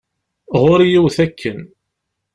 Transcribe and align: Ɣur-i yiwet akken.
Ɣur-i 0.61 0.87
yiwet 0.91 1.17
akken. 1.25 1.59